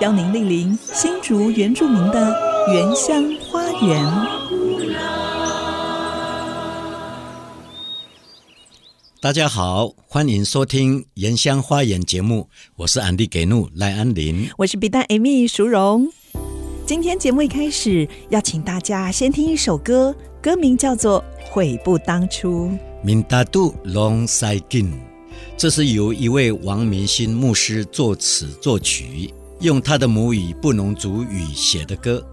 [0.00, 2.40] 邀您莅临新竹原住民的
[2.72, 4.06] 原乡花园。
[9.20, 16.08] 大家好，欢迎收听《原乡花园》节目，我是安迪给怒赖安林，我是比达艾米淑荣。
[16.86, 22.68] 今天节目一开始要请大家先听一首歌，歌名叫做《悔不当初》。
[23.02, 24.92] 明大度龙塞金，
[25.56, 32.24] 这是由一位王明新牧师作词作曲，用他的母语布农族语写的歌。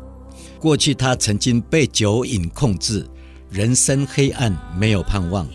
[0.59, 3.07] 过去他曾经被酒瘾控制，
[3.49, 5.47] 人生黑暗，没有盼望。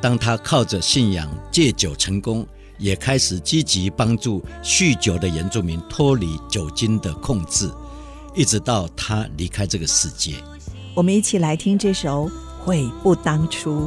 [0.00, 2.46] 当他靠着信仰戒酒成功，
[2.78, 7.68] 也开始积极帮助酗酒的原住民脱离酒精的控制，
[8.34, 10.34] 一直到他离开这个世界。
[10.94, 12.26] 我们一起来听这首
[12.64, 13.82] 《悔不当初》。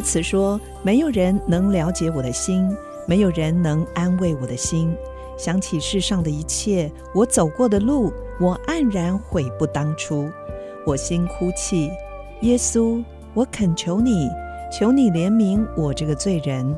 [0.00, 2.74] 歌词说：“没有人能了解我的心，
[3.06, 4.96] 没有人能安慰我的心。
[5.36, 8.10] 想起世上的一切，我走过的路，
[8.40, 10.30] 我黯然悔不当初。
[10.86, 11.90] 我心哭泣，
[12.40, 14.30] 耶稣，我恳求你，
[14.72, 16.74] 求你怜悯我这个罪人。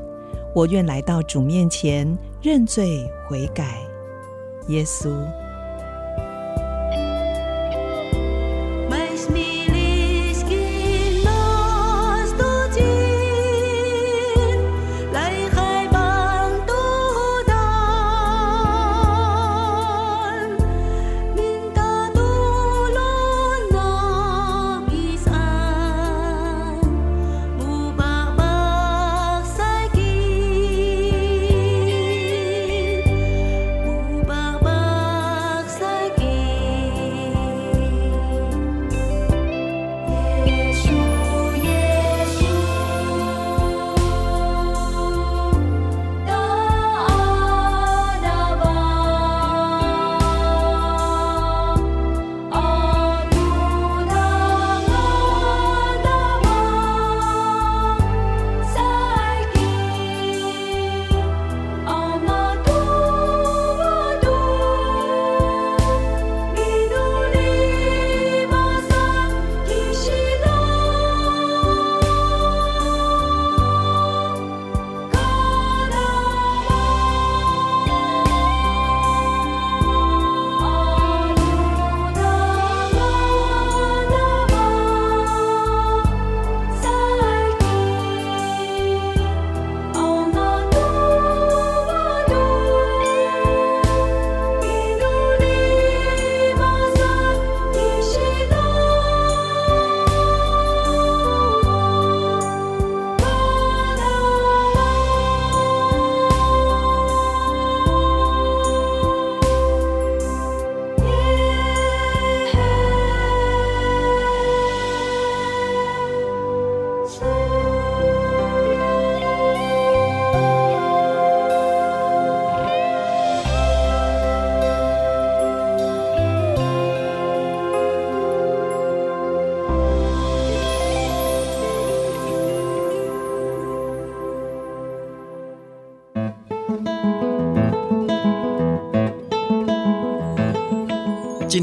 [0.53, 3.79] 我愿来到主面前认罪悔改，
[4.67, 5.13] 耶稣。”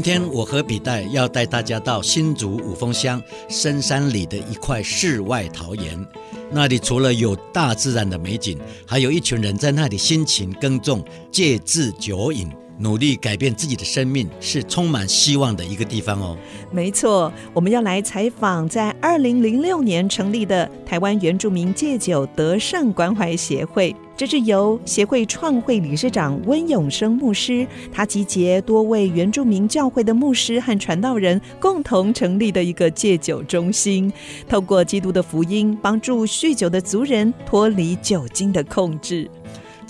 [0.00, 6.06] 今天我和笔袋要带大家到新竹五峰乡深山里的一块世外桃源，
[6.50, 12.50] 那里除了有大自然的美景，还有一群人在那里辛勤耕种，借智酒饮。
[12.80, 16.36] 努力改变自己的生命，是充满希望的一个地方哦。
[16.72, 23.94] 没错，我们要来采访在二零零六年成立的台湾原住民戒酒德胜关怀协会。
[24.16, 34.12] 这是由协会创会理事长温永生牧师，他集结多位原住民教会的牧师和传道人共同成立的一个戒酒中心，
[34.46, 39.30] 透过基督的福音，帮助酗酒的族人脱离酒精的控制。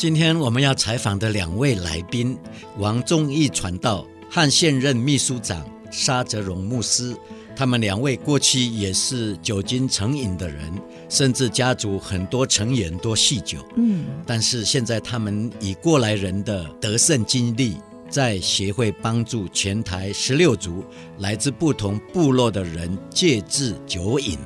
[0.01, 2.35] 今天我们要采访的两位来宾，
[2.79, 7.15] 王忠义传道和现任秘书长沙泽荣牧师，
[7.55, 10.73] 他们两位过去也是酒精成瘾的人，
[11.11, 13.59] 甚至家族很多成员都酗酒。
[13.77, 17.77] 嗯，但是现在他们以过来人的得胜经历，
[18.09, 20.83] 在协会帮助全台十六族
[21.19, 24.39] 来自不同部落的人戒治酒瘾，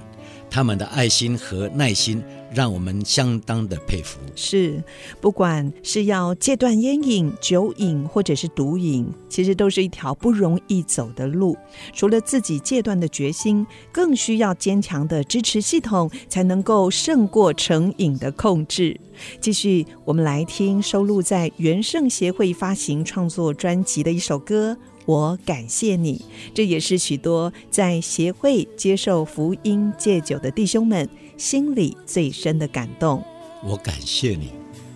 [0.50, 2.20] 他们的爱心和耐心。
[2.54, 4.20] 让我们相当的佩服。
[4.36, 4.82] 是，
[5.20, 11.56] 不管是要戒断烟瘾、酒瘾，或者是毒瘾，其实都是一条不容易走的路。
[11.92, 18.98] 除了自己戒断的决心，更需要坚强的支持系统，才能够胜过成瘾的控制。
[19.40, 24.76] 继续，我们来听收录在原圣协会发行创作专辑的一首歌。
[25.06, 26.24] 我感谢你，
[26.54, 33.22] 这也是许多在协会接受福音戒酒的弟兄们心里最深的感动。
[33.62, 34.52] 我感谢你。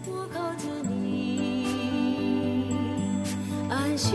[0.06, 1.67] 我靠着你，
[3.69, 4.14] 安息，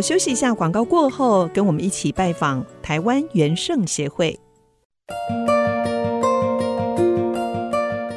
[0.00, 4.34] 好，休息一下，广告过后，跟我们一起拜访台湾元圣协会。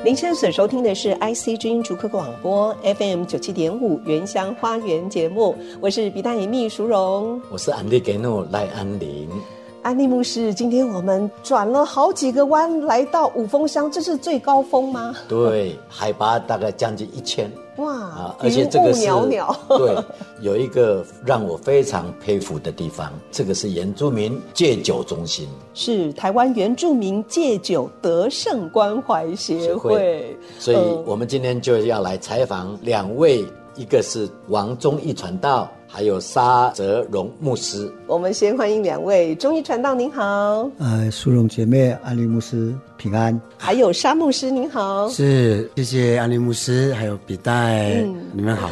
[0.02, 9.28] 您现在所收听的是 IC 之音竹科广播 FM 九七点五原乡花园节目，我是比大姨秘淑荣，我是安利给诺赖安林。
[9.82, 15.14] 安利牧师，今天我们转了好几个弯，来到五峰乡，这是最高峰吗？
[15.28, 17.52] 对，海拔大概将近一千。
[17.78, 18.36] 哇啊！
[18.40, 19.06] 而且这个是
[19.68, 19.96] 对，
[20.42, 30.38] 有一个让我非常佩服的地方，这个是原住民戒酒中心，是台湾原住民戒酒德胜关怀协会。
[30.60, 35.72] 所以我们今天就要来采访两位，一个是王忠义传道。
[35.96, 40.68] 还有沙泽荣牧师，我们先欢迎两位中医传道，您好。
[40.80, 43.40] 呃，淑荣姐妹，安利牧师平安。
[43.60, 45.08] 还有沙牧师，您好。
[45.10, 48.72] 是，谢谢安利牧师，还有笔袋，嗯、你们好。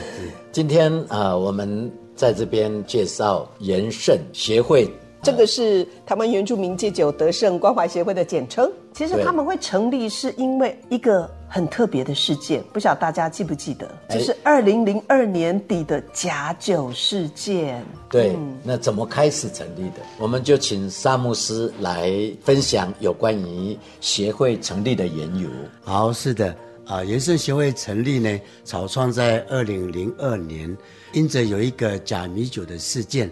[0.52, 4.92] 今天啊、呃，我们在这边介绍延圣协会。
[5.22, 8.68] 这个是台湾原住民戒酒得胜关怀协会的简称。
[8.94, 13.92] 其实他们会成立是因为一个很特别的事件，不晓得大家记不记得？
[14.10, 17.84] 就是二零零二年底的假酒事件。
[18.10, 19.98] 对，嗯、那怎么开始成立的？
[20.18, 22.10] 我们就请沙牧师来
[22.42, 25.50] 分享有关于协会成立的缘由。
[25.84, 26.56] 好，是的，
[26.86, 30.74] 啊，原圣协会成立呢，草创在二零零二年，
[31.12, 33.30] 因着有一个假米酒的事件。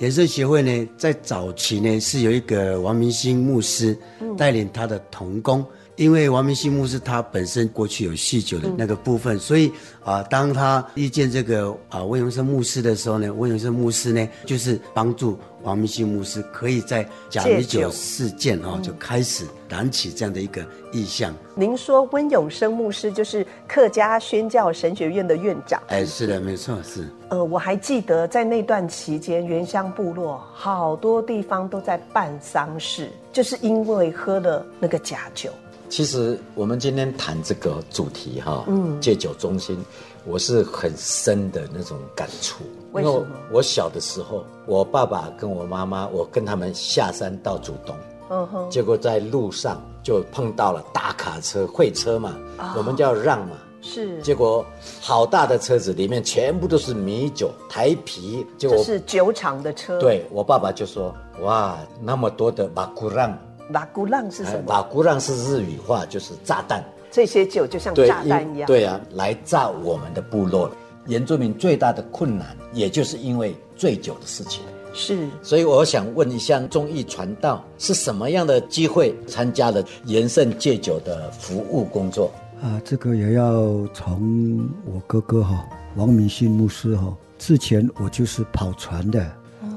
[0.00, 3.96] 原圣协会呢，在早期呢，是有一个王明星牧师
[4.36, 5.64] 带领他的同工，
[6.00, 9.70] 因为王明信牧师他本身过去有酗酒的那个部分，嗯、所以
[10.02, 21.34] 啊，当他遇见这个啊温永生牧师的时候呢，温永生牧师呢就是帮助王明信牧师可以在假米酒事件啊就开始燃起这样的一个意向。
[21.54, 25.82] 您说温永生牧师就是客家宣教神学院的院长？
[25.88, 27.06] 哎，是的，没错，是。
[27.28, 35.50] 呃，我还记得在那段期间，原乡部落好多地方都在办丧事，就是因为喝了那个假酒。
[35.90, 39.76] 其实我们今天谈这个主题哈，嗯，戒酒中心，
[40.24, 42.62] 我是很深的那种感触。
[42.92, 43.26] 为什么？
[43.52, 47.96] 我小的时候，我爸爸跟我妈妈，我跟他们下山到竹东，
[48.30, 54.22] 嗯哼，结果在路上就碰到了大卡车会车嘛，哦、我们叫让嘛，是。
[54.22, 54.64] 结果
[55.00, 59.98] 好大的车子里面全部都是米酒台啤，结果是酒厂的车。
[59.98, 63.36] 对，我爸爸就说：“哇，那么多的马古让。”
[63.70, 64.72] 马古浪是什么？
[64.72, 66.84] 拉古浪是日语话，就是炸弹。
[67.10, 68.66] 这些酒就像炸弹一样。
[68.66, 70.76] 对啊，来炸我们的部落了。
[71.06, 74.62] 原住民最大的困难，也就是因为醉酒的事情。
[74.92, 75.26] 是。
[75.42, 82.30] 所以我想问一下，忠义传道是什么样的机会参加了延圣戒酒的服务工作？
[82.62, 89.24] 啊，这个也要从我哥哥哈王明信牧师哈，之前我就是跑船的。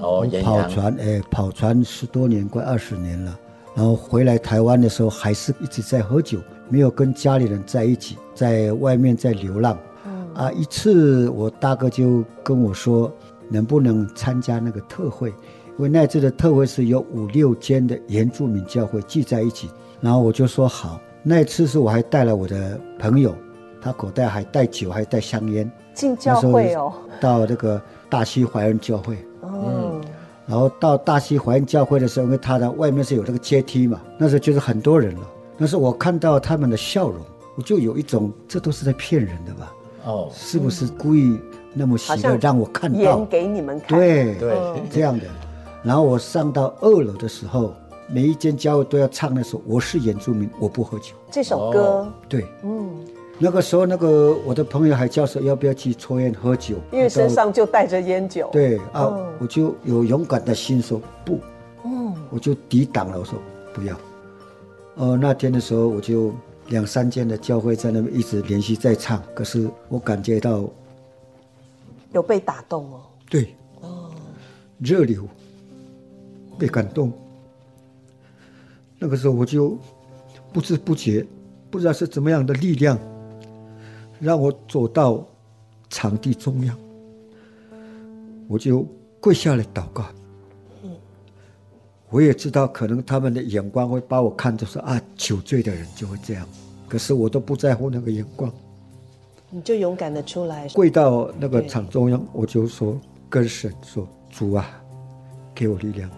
[0.01, 3.39] 哦，跑船哎，跑船十多年，快二十年了。
[3.75, 6.39] 然后回来台湾的时候，还是一直在喝酒，
[6.69, 9.77] 没有跟家里人在一起，在外面在流浪。
[10.05, 13.11] 嗯啊，一次我大哥就跟我说，
[13.49, 15.29] 能不能参加那个特会？
[15.29, 19.69] 因为那次的特会是有五六间的原住民教会聚在一起。
[20.01, 20.99] 然后我就说好。
[21.23, 23.33] 那一次是我还带了我的朋友，
[23.81, 25.71] 他口袋还带酒，还带香烟。
[25.95, 26.93] 进教会哦。
[27.19, 29.17] 到这个大溪怀恩教会。
[29.41, 30.01] 嗯。
[30.45, 35.21] 然后到大溪华人教会的时候，因为他的外面是有那个阶梯嘛，那时候就是很多人了。
[35.57, 37.19] 但是我看到他们的笑容，
[37.55, 39.73] 我就有一种这都是在骗人的吧？
[40.05, 41.39] 哦，是不是故意
[41.73, 42.99] 那么喜乐让我看到？
[42.99, 43.97] 演给你们看。
[43.97, 44.57] 对对，
[44.91, 45.25] 这样的。
[45.81, 47.73] 然后我上到二楼的时候，
[48.09, 51.79] 每一间教会都要唱那首《我是原住民，我不喝酒》这首歌。
[51.79, 52.89] 哦、对，嗯。
[53.39, 58.47] 那个时候，那个我的朋友还叫说要不要去抽烟喝酒，因为身上就带着烟酒。
[58.53, 61.39] 对啊，嗯、我就有勇敢的心说不，
[61.83, 63.37] 嗯，我就抵挡了，我说
[63.73, 63.97] 不要。
[64.95, 66.31] 哦，那天的时候，我就
[66.67, 70.63] 两三间的教会在那边一直连续在唱，可是我感觉到
[72.13, 73.01] 有被打动哦。
[73.29, 74.11] 对，哦，
[74.77, 75.27] 热流，
[76.57, 77.11] 被感动。
[78.99, 79.77] 那个时候我就
[80.53, 81.25] 不知不觉，
[81.71, 82.97] 不知道是怎么样的力量。
[84.23, 85.27] 让我走到
[85.89, 86.77] 场地中央，
[88.47, 88.87] 我就
[89.19, 90.05] 跪下来祷告。
[92.09, 96.47] 我也知道，可能他们的眼光会把我看作是啊，酒醉的人就会这样。
[96.87, 98.49] 可是我都不在乎那个眼光。
[99.49, 102.97] 你就勇敢的出来，跪到那个场中央，我就说
[103.29, 104.81] 跟神说：“主啊，
[105.53, 106.09] 给我力量，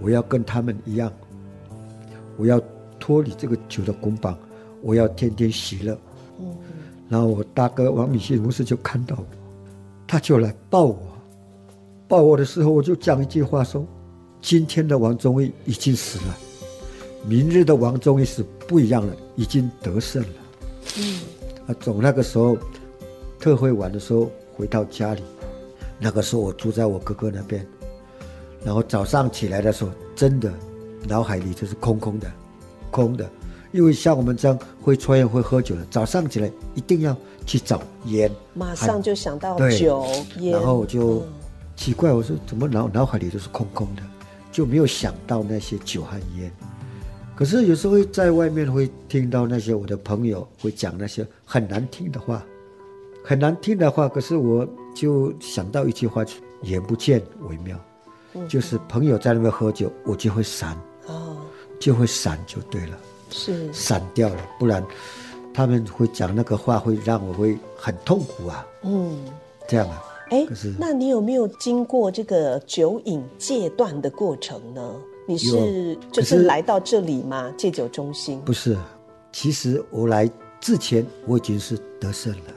[0.00, 1.12] 我要跟他们一样，
[2.36, 2.60] 我要
[3.00, 4.38] 脱离这个酒的捆绑，
[4.80, 5.98] 我要天天喜乐。”
[6.38, 6.56] 嗯。
[7.12, 9.26] 然后我大哥王敏信牧师就看到我，
[10.06, 10.98] 他就来抱我，
[12.08, 13.86] 抱我的时候我就讲一句话说：
[14.40, 16.38] 今天的王忠义已经死了，
[17.28, 20.28] 明日的王忠义是不一样了，已经得胜了。
[20.96, 21.20] 嗯，
[21.66, 22.56] 啊，从那个时候
[23.38, 25.22] 特会完的时候回到家里，
[25.98, 27.62] 那个时候我住在我哥哥那边，
[28.64, 30.50] 然后早上起来的时候，真的
[31.06, 32.32] 脑海里就是空空的，
[32.90, 33.28] 空的。
[33.72, 40.06] 因为像我们这样会抽烟、会喝酒的，早上起来一定要去找烟，马上就想到酒
[40.38, 41.26] 烟，然后我就
[41.74, 44.02] 奇怪，我说怎么脑脑海里都是空空的，
[44.52, 46.52] 就没有想到那些酒和烟。
[47.34, 52.44] 可是有时候会在外面会听到那些我的朋友会讲那些很难听的话，
[53.24, 54.06] 很难听的话。
[54.06, 56.22] 可是我就想到一句话，
[56.62, 57.80] 眼不见为妙，
[58.46, 60.76] 就是朋友在那边喝酒，我就会闪，
[61.06, 61.38] 哦，
[61.80, 62.98] 就会闪就对了。
[63.32, 64.84] 是散掉了，不然
[65.52, 68.66] 他们会讲那个话，会让我会很痛苦啊。
[68.82, 69.18] 嗯，
[69.66, 70.04] 这样啊。
[70.30, 74.94] 哎，可是那你有没有经过这个酒瘾戒断的过程呢？
[75.26, 77.52] 你是就是来到这里吗？
[77.56, 78.40] 戒酒中心？
[78.40, 78.76] 不是，
[79.30, 80.28] 其实我来
[80.60, 82.54] 之前我已经是得胜了。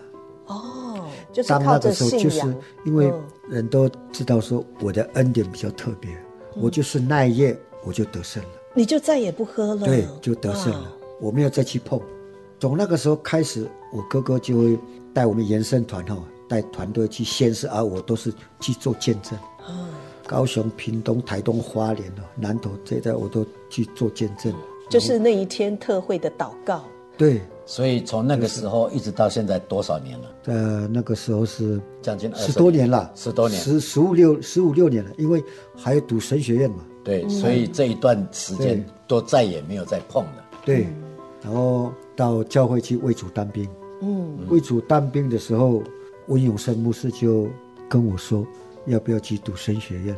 [0.47, 0.99] 哦，
[1.33, 2.23] 就是靠着信仰。
[2.23, 2.55] 就是
[2.85, 3.13] 因为
[3.49, 6.11] 人都知道说我的恩典比较特别，
[6.55, 8.49] 嗯、我就是那一夜我就得胜了。
[8.75, 10.91] 你就再也不喝了，对，就得胜了。
[11.21, 11.99] 我没有再去碰。
[12.59, 14.77] 从那个时候开始，我哥哥就会
[15.13, 16.17] 带我们延伸团哈，
[16.49, 19.39] 带团队去宣誓，而我都是去做见证。
[19.65, 19.89] 啊，
[20.27, 24.53] 高雄、屏东、台东、花莲哦，南投这一带我都去做见证。
[24.89, 26.83] 就是那一天特会的祷告。
[27.17, 30.25] 对，所以从那个时候一直到现在多少年了？
[30.47, 35.41] 呃，那个时候是将近十多年了，十多年，十十五六十五六年了，因为
[35.77, 36.85] 还要读神学院嘛。
[37.05, 40.43] 对，所以这一段时间都再也没有再碰了。
[40.65, 40.87] 对，
[41.43, 43.69] 然后到教会去为主当兵。
[44.01, 45.83] 嗯，为主当兵的时候，
[46.27, 47.47] 温永生牧师就
[47.87, 48.45] 跟我说，
[48.87, 50.15] 要不要去读神学院？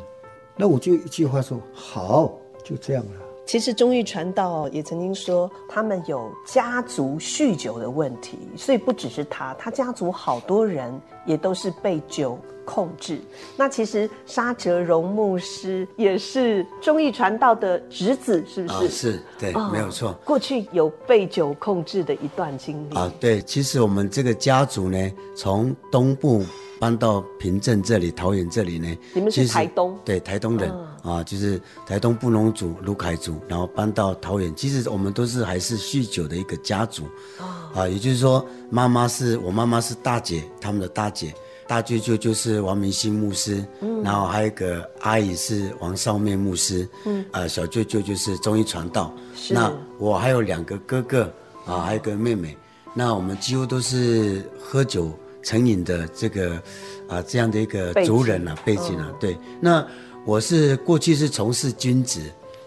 [0.55, 3.26] 那我就一句话说好，就这样了。
[3.47, 10.93] 其实忠义传道也曾经说，他们有家族酗酒的问题，所以不只是他，他家族好多人
[11.25, 13.21] 也都是被酒控制。
[13.55, 18.73] 那其实沙哲荣牧师也是忠义传道的侄子，是不是？
[18.73, 20.11] 哦、是，对，哦、没有错。
[20.25, 23.41] 过去有被酒控制的一段经历啊，对。
[23.43, 26.43] 其实我们这个家族呢，从东部。
[26.79, 28.97] 搬到平镇这里，桃园这里呢？
[29.13, 29.97] 你们是台东？
[30.05, 30.71] 对，台东人、
[31.03, 34.53] 嗯、啊，就是台东布农族卢凯族，然后搬到桃园。
[34.55, 37.03] 其实我们都是还是酗酒的一个家族，
[37.39, 41.33] 哦、啊，也就是说，妈妈是我妈妈是大姐，他们的大姐，
[41.67, 49.13] 大舅舅就是王明兴牧师，嗯，然后还有一个阿姨是王少妹牧师，嗯，啊，小舅舅就是中医传道，
[49.49, 51.23] 那我还有两个哥哥
[51.65, 52.55] 啊，还有个妹妹，
[52.93, 55.11] 那我们几乎都是喝酒。
[55.47, 56.61] 成瘾的这个
[57.07, 59.37] 啊，这样的一个族人啊，背景啊，对。
[59.61, 59.85] 那
[60.25, 62.19] 我是过去是从事军职，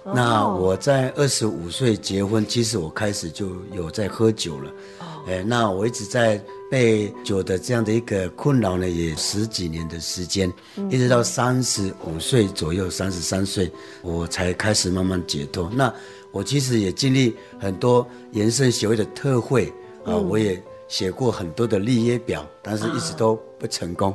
[0.05, 4.71] 哦、那我在二十五岁结婚，其实我开始就有在喝酒了。
[5.01, 13.71] 哦、哎，那我一直在被酒的这样的一个困扰呢，也十几年的时间，嗯、一直到三十五岁左右，三十三岁，
[14.01, 15.71] 我才开始慢慢解脱。
[15.75, 15.93] 那
[16.33, 19.67] 我其实也经历很多延伸协会的特会
[20.07, 20.59] 啊，嗯、我也。
[20.91, 24.13] 写过很多的立约表，但是一直都不成功，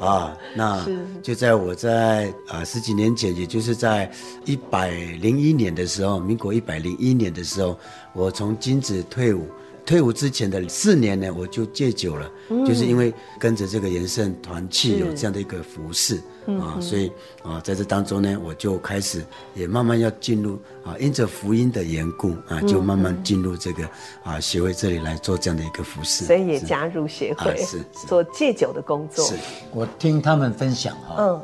[0.00, 0.86] 啊， 啊，那
[1.20, 4.08] 就在我在啊十几年前，也就是在
[4.44, 7.76] 一百零一年的时候，民国一百零一年的时候，
[8.14, 9.46] 我从金子退伍。
[9.84, 17.10] 退伍之前的四年呢，我就戒酒了，嗯、就是因为跟着这个延圣团契有这样的一个服侍是啊，所以
[17.42, 23.88] 啊，在这当中呢，我就开始也慢慢要进入啊，因着福音的缘故啊，就慢慢进入这个
[24.22, 28.06] 啊协会这里来做这样的一个服饰，所以也加入协会，是，是。
[28.06, 29.24] 做戒酒的工作。
[29.24, 29.34] 是。
[29.72, 31.40] 我听他们分享哈，嗯，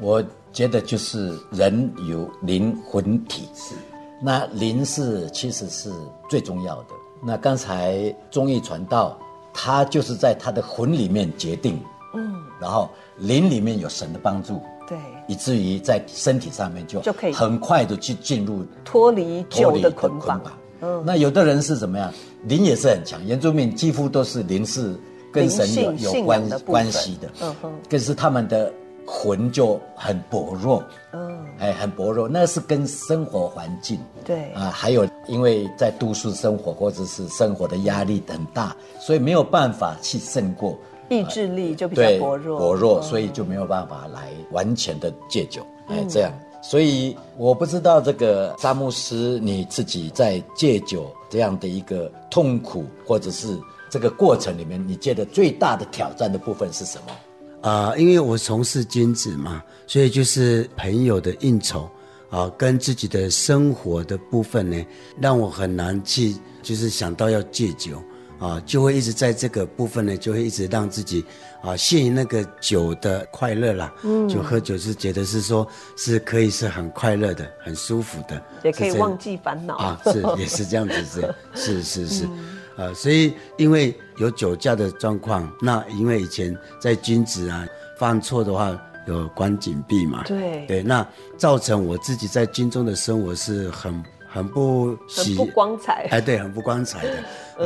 [0.00, 3.74] 我觉得就是人有灵魂体，是
[4.22, 5.90] 那灵是其实是
[6.28, 6.88] 最重要的。
[7.22, 9.18] 那刚才中义传道，
[9.52, 11.80] 他就是在他的魂里面决定，
[12.14, 20.40] 嗯，然后灵里面有神的帮助，对，以至于在身体上面就就可以很快的去进入脱离酒的捆绑。
[20.80, 22.12] 嗯，那有的人是怎么样？
[22.44, 24.94] 灵也是很强，原住民几乎都是灵是
[25.32, 28.72] 跟神有有关关系的，嗯哼，可是他们的。
[29.10, 34.52] 魂就很薄弱，嗯，哎，很薄弱，那是跟生活环境，对。
[34.52, 40.76] 啊，还有因为在都市生活或者是生活的压力很大，所以没有办法去胜过，
[41.08, 46.30] 意志力就比较薄弱，薄弱，所以就没有办法来完全的戒酒，哎，这样，
[46.62, 57.12] 所以我不知道这个詹姆斯你自己在戒酒这样的一个痛苦或者是这个过程里面，你觉得最大的挑战的部分是什么？
[57.60, 61.90] 啊、呃，因为我从事君子嘛，所以就是朋友的应酬
[62.30, 64.86] 啊，跟自己的生活的部分呢，
[65.20, 68.02] 让我很难去，就是想到要戒酒
[68.38, 71.24] 啊，就会一直在这个部分呢，就会一直让自己
[71.60, 73.92] 啊陷于那个酒的快乐啦。
[74.04, 75.66] 嗯，就喝酒是觉得是说
[75.96, 82.24] 是可以是很快乐的，很舒服的，也可以忘记烦恼啊，是也是这样子， 是是是是。
[82.26, 87.66] 嗯呃，所以因为有酒驾的状况，那因为以前在军职啊，
[87.98, 97.16] 犯错的话有关禁闭嘛，对对，那造成我自己在军中的生活是很很不喜，很不光彩，哎，对，很不光彩的，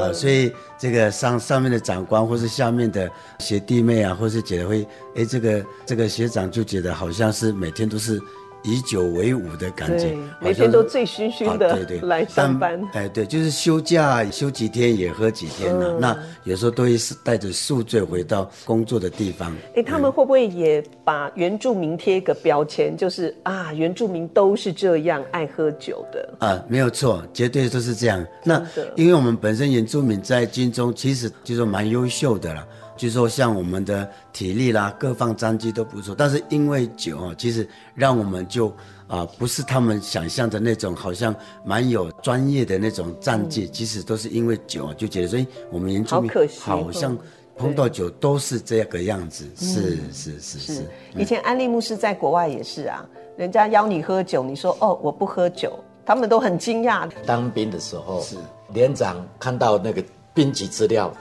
[0.00, 8.18] 啊，嗯、所以这个上上面的长官或是下面的学弟妹啊，或是觉得会，哎，这个这个学长就觉得好像是每天都是。
[8.62, 12.80] 以酒为伍的感觉，每天都醉醺醺的，对对， 来上班。
[12.92, 15.98] 哎，对，就是休假休几天也喝几天了。
[15.98, 19.54] 那有时候都会是带着宿醉回到工作的地方。
[19.74, 26.34] 哎，他们会不会也把原住民贴一个标签，就是啊，原住民都是这样爱喝酒的？
[26.38, 28.24] 啊，没有错，绝对都是这样。
[28.44, 32.66] 那因为我们本身原住民在军中其实就是蛮优秀的了。
[33.02, 38.68] 就是说像我们的体力啦，各方战绩都不错，但是因为酒啊，其实让我们就
[39.08, 41.34] 啊、呃，不是他们想象的那种，好像
[41.64, 47.18] 蛮有专业的那种战绩，嗯、其实都是因为酒啊，就觉得所以我们原住民好像
[47.56, 50.74] 碰到酒都是这个样子，是是是是。
[50.74, 50.90] 是。
[51.16, 53.04] 以前安利牧师在国外也是啊，
[53.36, 55.76] 人家邀你喝酒，你说哦我不喝酒。
[56.06, 57.10] 他们都很惊讶。
[57.26, 58.36] 当兵的时候，是。
[58.72, 60.00] 连长看到那个
[60.32, 61.12] 兵籍资料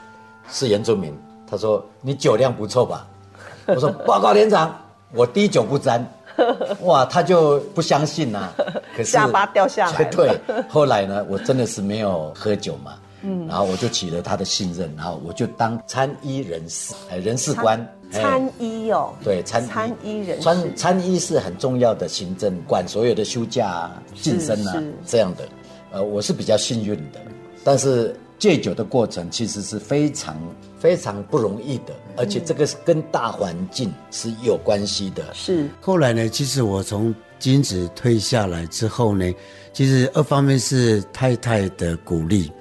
[0.47, 1.11] 是原住民，
[1.51, 3.05] 他说：“你酒量不错吧？”
[3.67, 4.73] 我说：“报告连长，
[5.13, 6.03] 我滴酒不沾。”
[6.83, 8.53] 哇，他就不相信呐、啊，
[8.95, 10.05] 可是下巴掉下来。
[10.05, 17.85] 对，后来呢，我真的是没有喝酒嘛，嗯，然后我就取了他的信任，然后我就当参医人士，哎，人事官。
[18.11, 20.43] 参医哦，对，参参医人士。
[20.43, 24.73] 参参医是很重要的行政，管所有的休假啊、晋升啊
[25.05, 25.47] 这样的。
[25.91, 27.19] 呃，我是比较幸运的，
[27.63, 30.35] 但是戒酒的过程其实是非常
[30.81, 35.23] 非常不容易的，而且这个是跟大环境是有关系的。
[35.31, 35.69] 是。
[35.79, 39.31] 后来呢，其实我从金子退下来之后呢，
[39.71, 42.51] 其实二方面是太太的鼓励。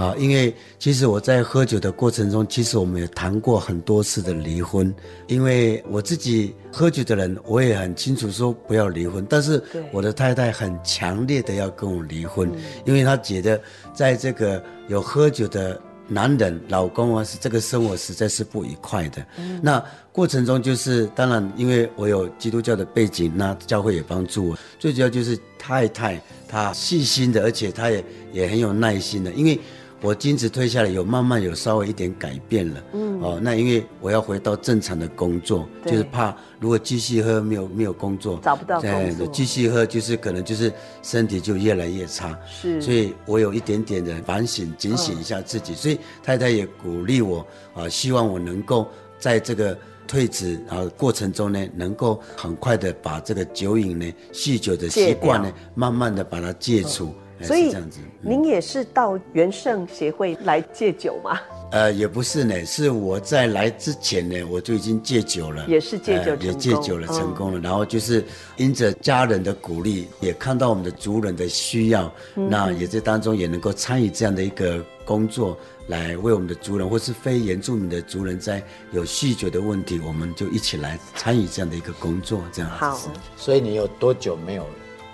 [0.00, 4.92] 啊，因为其实我在喝酒的过程中，其实我们也谈过很多次的离婚。
[5.28, 9.62] 因为我自己喝酒的人，我也很清楚说不要离婚，但是
[9.92, 12.50] 我的太太很强烈的要跟我离婚，
[12.84, 13.60] 因为她觉得
[13.94, 19.24] 在这个有喝酒的男人老公啊，是这个生活实在是不愉快的。
[19.62, 24.58] 那过程中就是，当然因为我有基督教的背景，那教会也帮助我。
[24.78, 29.58] 最主要就是太太她细心的，而且她也也很有耐心的，因为。
[30.02, 40.70] 我金子退下来，有慢慢有稍微一点改变了，嗯，哦，那因为我要回到正常的工作，就是怕如果继续喝没有没有工作，找不到工作，继续喝就是可能就是
[41.02, 48.86] 身体就越来越差，是，所以我有一点点的反省、警醒一下自己，所以太太也鼓励我啊，希望我能够
[49.18, 57.14] 在这个退职啊过程中呢，能够很快的把这个酒瘾呢、酗酒的习惯呢，慢慢的把它戒除。
[57.42, 61.38] 所以这样子，您也是到元盛协会来戒酒吗？
[61.72, 67.58] 呃，也不是呢，是我在来之前呢，我就已经戒酒了，也是戒酒、呃，也戒酒了，成功了。
[67.58, 68.24] 嗯、然后就是
[68.56, 82.76] 因着家人的鼓励，也看到我们的族人的需要，嗯、那也在当中也能够参与这样的一个工作，来为我们的族人或是非原住民的族人，在有酗酒的问题，我们就一起来参与这样的一个工作，这样子。
[82.78, 82.98] 好，
[83.36, 84.64] 所以你有多久没有？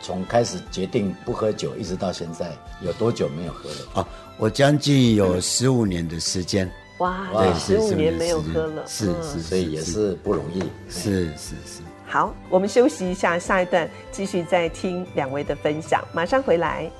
[0.02, 4.02] 从开始决定不喝酒，一直到现在，有多久没有喝了？
[4.02, 6.70] 啊，我将近有十五年的时间。
[6.98, 10.60] 哇，对，十五年没有喝了，是是，所以也是不容易。
[10.90, 11.82] 是是是。
[12.06, 16.90] 好，我们休息一下，下一段继续再听两位的分享，马上回来。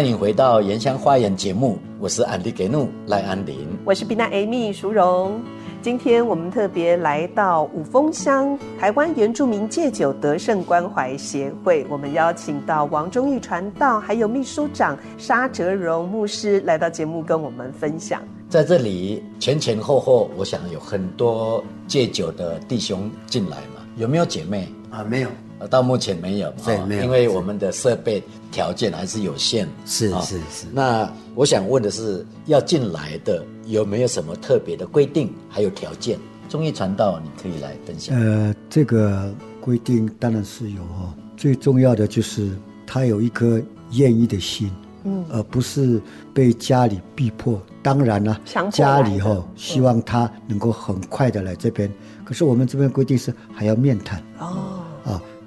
[0.00, 5.38] 欢迎回到《原乡花园》节目，我是安迪给努赖安林，我是比娜艾米淑荣。
[5.82, 18.22] 今天我们特别来到五峰乡台湾原住民戒酒德胜关怀协会，我们邀请到王忠义传道，还有秘书长沙哲荣牧师来到节目跟我们分享。
[18.48, 25.04] 在这里前前后后，我想有很多戒酒的弟兄进来嘛，有没有姐妹啊？
[25.04, 25.28] 没有。
[25.68, 29.68] 到目前没有，对，没有，因为我们的设备条件还是有限。
[29.86, 30.66] 是是是。
[30.72, 36.18] 那我想问的是，要进来的有没有什么特别的规定，还有条件？
[36.48, 38.18] 中医传道，你可以来分享。
[38.18, 42.50] 呃，这个规定当然是有哦，最重要的就是
[42.86, 44.68] 他有一颗愿意的心，
[45.04, 46.02] 嗯，而不是
[46.34, 47.60] 被家里逼迫。
[47.82, 48.40] 当然了，
[48.72, 51.88] 家里哈希望他能够很快的来这边，
[52.24, 54.79] 可是我们这边规定是还要面谈哦啊。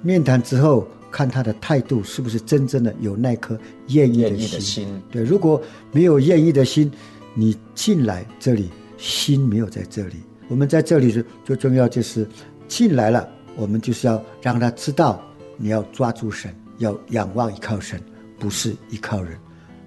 [0.04, 4.86] 面谈之后，看他的态度是不是真正的有那颗愿意的心。
[5.10, 6.92] 对，如果没有愿意的心，
[7.32, 10.16] 你进来这里，心没有在这里。
[10.48, 12.28] 我们在这里是最重要，就是
[12.68, 15.22] 进来了，我们就是要让他知道，
[15.56, 17.98] 你要抓住神，要仰望依靠神，
[18.38, 19.38] 不是依靠人。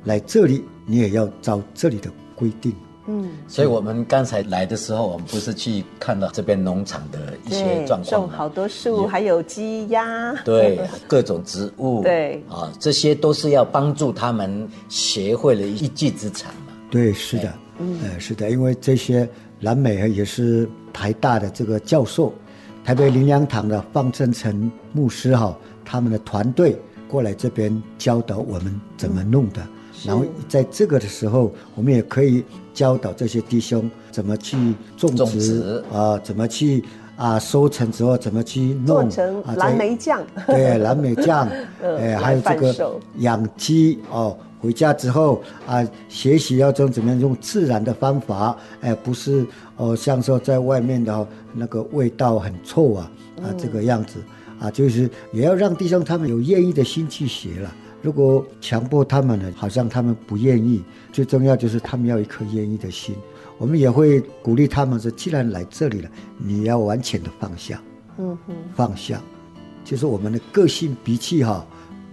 [0.04, 2.74] 来这里，你也要照这里的规定。
[3.10, 16.74] 嗯，所以我们刚才来的时候，我们不是去看到这边农场的一些状况，种好多树，还有鸡鸭，对，各种植物，对，啊，这些都是要帮助他们学会了一技之长嘛。
[16.92, 19.28] 对，是的，嗯，呃，是的，因为这些
[19.60, 22.34] 南美也是台大的这个教授，
[22.84, 29.62] 台北林良堂的方正成牧师哈，他们的团队过来这边教导我们怎么弄的。
[29.64, 36.84] 嗯然后在这个的时候，我们也可以教导这些弟兄怎么去种植，啊，怎么去
[37.16, 41.50] 啊收成之后怎么去弄成蓝莓酱， 对，蓝莓酱，
[41.82, 49.46] 哎，还有这个养鸡哦，回家之后啊，学习要怎怎么样用自然的方法，哎，不是
[49.78, 54.20] 哦，像说在外面的那个味道很臭啊啊，这个样子
[54.60, 57.74] 啊，就是也要让弟兄他们有愿意的心去学了。
[58.02, 60.84] 如果强迫他们呢，好像他们不愿意。
[61.12, 63.16] 最重要就是他们要一颗愿意的心。
[63.58, 67.82] 我们也会鼓励他们说：既然来这里了，你要完全的放下。
[68.18, 69.22] 嗯哼，放下，
[69.84, 71.66] 就是我们的个性脾气哈。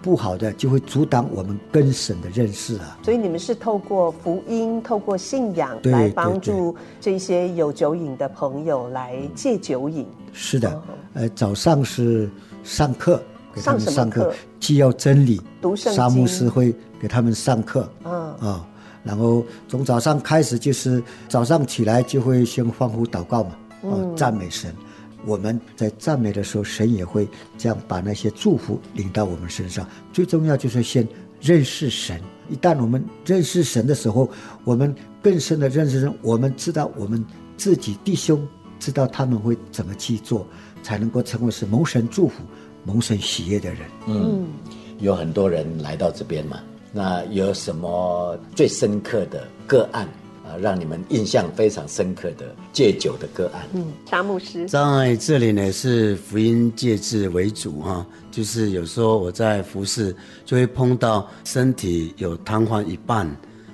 [0.02, 10.06] 不好的就会阻挡我们跟神的认识啊，所以你们是透过福音、透过信仰来帮助这些有酒瘾的朋友来戒酒瘾。
[10.30, 10.82] 是的，
[11.14, 12.28] 呃，早上是
[12.62, 13.22] 上课，
[13.54, 18.66] 给他们上课，既要真理，读圣经，沙牧师会给他们上课，嗯啊，
[19.02, 23.50] 然后从早上开始就是早上起来就会先欢呼祷告嘛，
[23.82, 24.74] 啊，赞美神。
[25.26, 29.88] 我们在赞美的时候，神也会这样把那些祝福领到我们身上。
[30.12, 31.08] 最重要就是先
[31.40, 32.20] 认识神。
[32.50, 34.28] 一旦我们认识神的时候，
[34.64, 37.24] 我们更深的认识神，我们知道我们
[37.56, 38.46] 自己弟兄
[38.78, 40.46] 知道他们会怎么去做，
[40.82, 42.42] 才能够成为是蒙神祝福、
[42.84, 43.80] 蒙神喜悦的人。
[44.06, 44.46] 嗯，
[45.00, 46.60] 有很多人来到这边嘛，
[46.92, 50.06] 那有什么最深刻的个案
[50.44, 50.56] 啊？
[50.60, 53.66] 让你们印象非常深刻的戒酒的个案。
[53.72, 63.26] 嗯，沙牧师在这里呢，是福音戒治为主哈，就是有时候我在服侍，就会碰到身体有瘫痪一半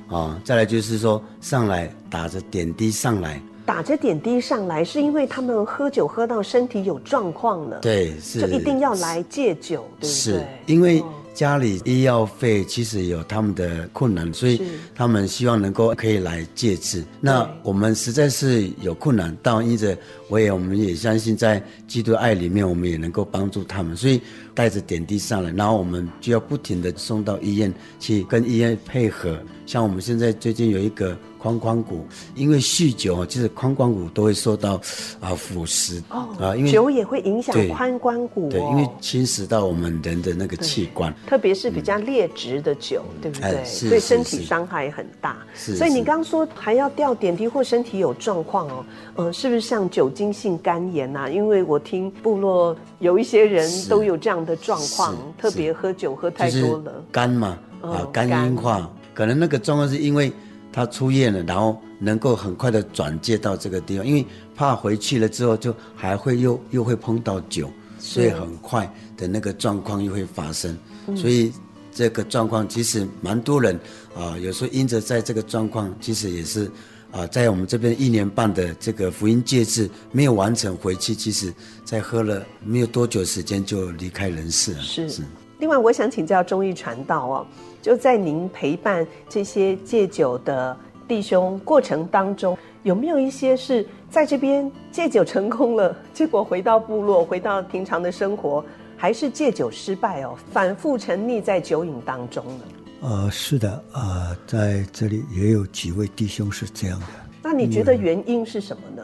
[0.08, 10.08] 啊，再来就是说上来打着点滴上来，打着点滴上来，是因为他们喝酒喝到身体有状况了，对，是就一定要来戒酒，对不对？
[10.08, 11.02] 是因为。
[11.32, 14.60] 家里医药费其实有他们的困难，所以
[14.94, 17.02] 他们希望能够可以来戒治。
[17.18, 19.96] 那我们实在是有困难，但因着
[20.28, 24.20] 我也我们也相信在基督爱里面，我们也能够帮助他们，所以
[24.54, 29.38] 带着点滴上来，然后我们就要不停的送到医院去跟医院配合。
[29.64, 31.16] 像我们现在最近有一个。
[31.42, 34.74] 髋关骨，因为酗酒，就是髋关骨都会受到
[35.20, 43.64] 啊腐蚀哦啊，因为酒也会影响髋关骨，哦，对，因为侵蚀到我们人的那个器官，特别是比较劣质的酒，嗯、对不对？
[43.64, 45.38] 是对身体伤害很大。
[45.54, 48.84] 是，所以你刚刚说还要吊点滴或身体有状况哦，
[49.16, 51.28] 嗯、呃，是不是像酒精性肝炎呐、啊？
[51.28, 60.30] 因为我听部落有一些人都有这样的状况，特别喝酒喝太多了，肝嘛啊，肝硬化，可能那个状况是因为。
[60.72, 70.76] 他出院了，然后能够很快的转介到这个地方，因为怕回去了之后就还会又又会碰到酒，所以很快的那个状况又会发生。
[71.16, 71.52] 所以
[71.92, 73.74] 这个状况其实蛮多人
[74.14, 76.66] 啊、呃，有时候因着在这个状况，其实也是
[77.10, 81.52] 啊、呃，在我们这边一年半的这个福音戒治没有完成回去，其实
[81.84, 84.82] 在喝了没有多久时间就离开人世了。
[84.82, 85.08] 是。
[85.08, 85.22] 是
[85.58, 87.46] 另外，我想请教中义传道哦，
[87.82, 90.76] 就在您陪伴这些戒酒的
[91.08, 98.64] 弟兄过程当中，有没有一些是在这边戒酒成功了，结果回到部落，回到平常的生活，
[98.96, 102.64] 还是戒酒失败哦，反复沉溺在酒瘾当中呢？
[103.02, 107.06] 呃，是的，啊、呃，在这里也有几位弟兄是这样的。
[107.42, 109.02] 那你觉得原因是什么呢？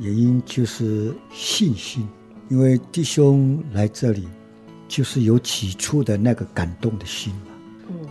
[0.00, 2.08] 原因就是信心，
[2.48, 4.28] 因为弟兄来这里。
[4.88, 7.32] 就是有起初的那个感动的心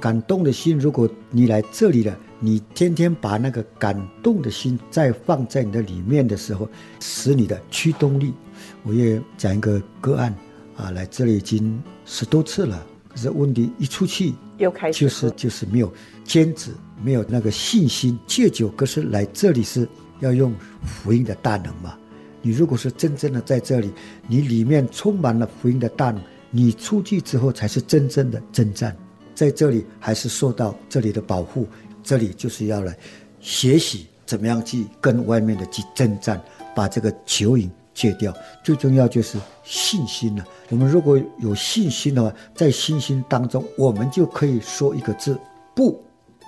[0.02, 6.68] 感动的心，如果你来这里了，你天天把那个感动的心再放在你的里面的时候，
[7.00, 8.34] 使你的驱动力。
[8.82, 10.36] 我也讲一个个案
[10.76, 16.72] 啊，来这里已经十多次了，可是问题一出去又开始就是就是没有坚持，
[17.04, 18.18] 没有那个信心。
[18.26, 19.88] 戒酒可是来这里是
[20.20, 20.52] 要用
[20.84, 21.96] 福音的大能嘛？
[22.42, 23.92] 你如果是真正的在这里，
[24.28, 26.20] 你里面充满了福音的大能。
[26.54, 28.94] 你出去之后才是真正的征战，
[29.42, 31.66] 在这里还是受到这里的保护，
[32.04, 32.96] 这里就是要来
[33.40, 36.40] 学习怎么样去跟外面的去征战，
[36.76, 38.32] 把这个酒瘾戒掉。
[38.64, 40.46] 最重要就是信心了。
[40.70, 45.36] 我们如果有信心的话，在信心当中，我们就可以说一个字：
[45.74, 46.00] 不，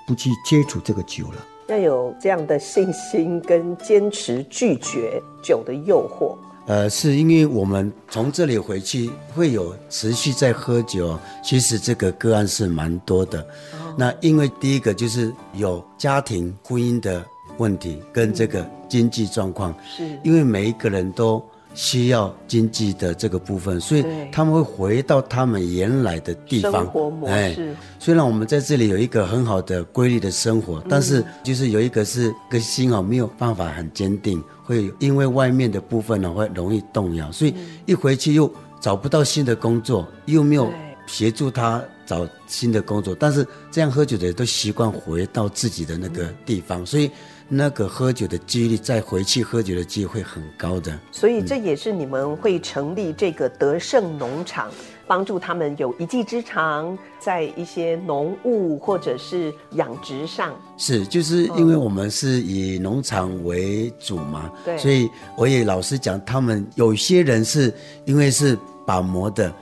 [0.06, 1.44] 不去接触这个酒了。
[1.70, 6.38] 要有这样的信心跟坚持拒绝酒的诱惑。
[6.66, 13.42] 呃，是因为我们从这里回去会有持续在喝酒，其实这个个案是蛮多的。
[13.42, 17.26] 哦、那因为第一个就是有家庭婚姻的
[17.58, 21.44] 问题跟这个经济状况，是因为每一个人都。
[21.74, 26.72] 需要经济的这个部分，所以他们会回到他们原来的地方。
[26.72, 27.34] 生活模式。
[27.34, 27.58] 哎，
[28.00, 37.54] 虽然我们在这里有一个很好的规律的生活，嗯、但是就是有一个是个心哦，没有办法很坚定，会因为外面的部分呢会容易动摇，所以
[37.86, 40.72] 一回去又找不到新的工作，又没有
[41.08, 47.10] 协助他找新的工作，但是这样喝酒的人都习惯回到自己的那个地方，所以。
[47.48, 54.72] 那个喝酒的几率，再回去喝酒的机会很高的，所以这也是你们会成立这个德胜农场
[55.06, 60.54] 帮助他们有一技之长，在一些农务或者是养殖上。
[60.78, 67.74] 是，就是因为我们是以农场为主嘛，对，所以我也老实讲，他们有些人是
[68.06, 69.54] 因为是把模的。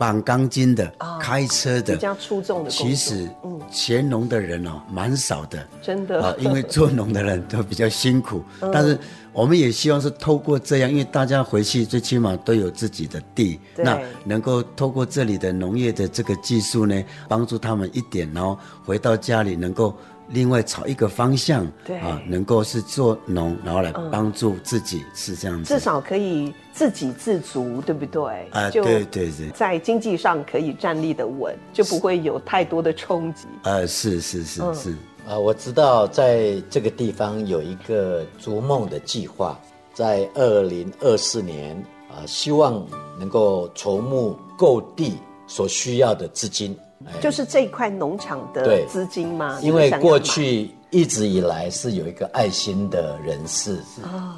[0.00, 2.70] 绑钢筋的、哦，开车的，比较出众的。
[2.70, 6.22] 其实，嗯，学农的人哦，蛮少的，真的。
[6.22, 8.42] 啊，因为 做农的人都比较辛苦。
[8.62, 8.98] 嗯、但是，
[9.30, 19.94] 我们也希望是透过这样，因为大家回去最起码都有自己的地，那能够透过这里的农业的这个技术呢，帮助他们一点，然后回到家里能够。
[20.32, 25.74] 另外朝一个方向，对啊，能够是做农，然后来帮助自己，嗯，是这样子。
[25.74, 28.22] 至少可以自给自足，对不对？
[28.50, 33.46] 啊，呃，对对对，在经济上可以站立的稳，就不会有太多的冲击。
[33.64, 34.94] 呃，是是是，嗯，是
[35.28, 39.58] 啊，我知道在这个地方有一个逐梦的计划，
[39.92, 41.76] 在二零二四年
[42.08, 42.86] 啊，希望
[43.18, 46.76] 能够筹募购地所需要的资金。
[47.20, 49.58] 就是这一块农场的资金吗？
[49.62, 53.80] 因为过去一直以来是有一个爱心的人士，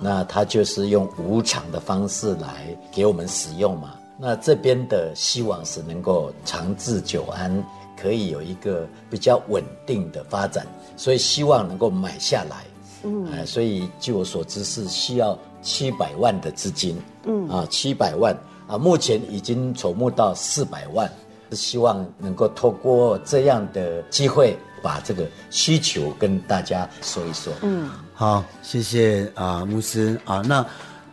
[0.01, 3.95] 那他就是用无偿的方式来给我们使用嘛。
[4.17, 7.65] 那这边的希望是能够长治久安，
[8.01, 10.65] 可以有一个比较稳定的发展，
[10.97, 12.59] 所以希望能够买下来。
[13.03, 16.97] 嗯，所以据我所知是需要七百万的资金。
[17.25, 18.37] 嗯啊，七百万
[18.69, 21.11] 啊，目前已经筹募到四百万。
[21.57, 27.53] 希望能够透过这样的机会，把这个需求跟大家说一说。
[27.63, 30.43] 嗯，好，谢谢啊、呃，牧师啊。
[30.47, 30.65] 那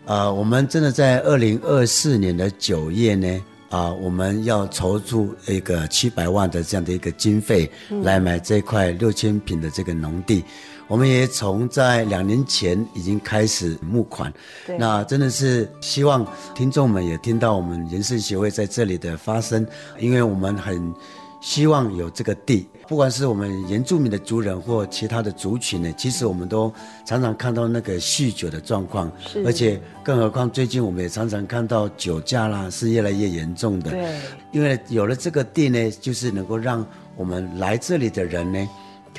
[0.06, 3.28] 呃，我们真的在二零二四年的九月呢，
[3.70, 7.70] 啊、呃，我们要筹出一个七百万的这样的一个经费，
[8.02, 10.44] 来买这块六千平的这个农地。
[10.90, 14.34] 我们也从在两年前已经开始募款，
[14.80, 16.26] 那真的是希望
[16.56, 19.66] 听众们也听到我们人生协会在这里的发声，
[20.00, 20.92] 因为我们很
[21.42, 26.74] 希望有这个地，不管是我们原住民的族人或其他的族群呢，其实我们都
[27.06, 29.12] 常常看到那个酗酒的状况，
[29.46, 34.16] 而且更何况最近我们也常常看到酒驾啦是越来越严重的，对，
[34.52, 36.84] 因为有了这个地呢，就是能够让
[37.16, 38.68] 我们来这里的人呢。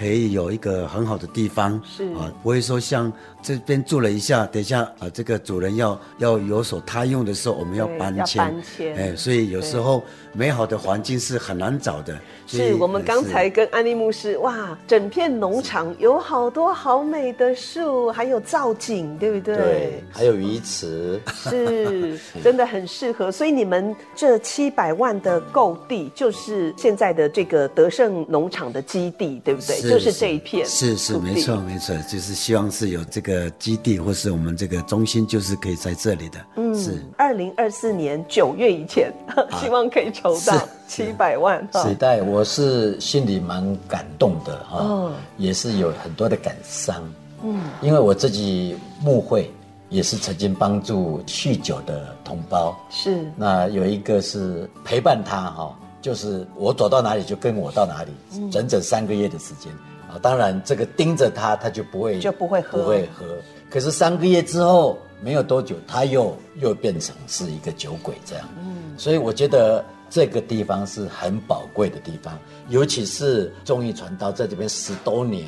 [0.01, 2.05] 可以有一个很好的地方，是。
[2.15, 12.19] 啊，不会说像这边住了一下，等一下啊，这个主人要要有所他用的时候，我们要搬迁，搬迁，哎，所以有时候美好的环境是很难找的。
[12.47, 19.57] 是我们刚才跟安利牧师，哇，整片农场有好多好美的树，还有造景，对不对？
[19.57, 23.31] 对，还有鱼池，是， 真的很适合。
[23.31, 29.81] 所以你们这七百万的购地，就是现在的这个德胜农场的基地，对不对？
[29.83, 36.39] 就是这一片，是是没错没错，就是希望是有这个基地，或是我们这个中心，就是可以在这里的。
[36.57, 41.61] 嗯，是二零二四年九月以前， 啊，希望可以筹到七百万。
[41.75, 47.03] 时代，我是心里蛮感动的哈，哦，也是有很多的感伤。
[47.43, 49.51] 嗯，因为我自己牧会
[49.89, 55.77] 也是曾经帮助酗酒的同胞，是那有一个是陪伴他哈。
[56.03, 59.71] 就是我走到哪里就跟我到哪里，嗯、整整三个月的时间
[60.11, 60.19] 啊！
[60.21, 63.25] 当然，这个盯着他，他就不会就不会喝，不会喝。
[63.71, 68.49] 可是三个月之后，没有多久，他又又变成是一个酒鬼这样。
[68.59, 72.37] 嗯，所以我觉得这个地方是很宝贵的地方，
[72.69, 75.47] 尤其是中医传道在这边十多年，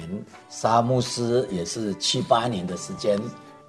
[0.49, 3.21] 沙牧师也是七八年的时间，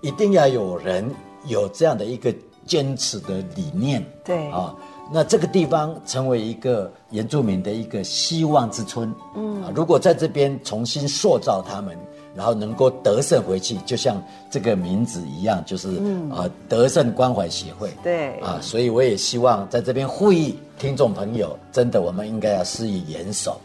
[0.02, 1.10] 一定要有人
[1.46, 2.32] 有这样的一个
[2.66, 4.06] 坚持的理念。
[4.24, 4.76] 对啊。
[5.12, 11.96] 那这个地方成为一个原住民的一个希望之村，嗯，如果在这边重新塑造他们，
[12.36, 23.60] 然后能够得胜回去，就像这个名字一样，就是啊，得胜关怀协会，对，啊，所以我也希望在这边呼吁听众朋友，真的我们应该要施以严守。